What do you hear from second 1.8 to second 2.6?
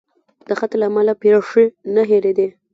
نه هېرېدې.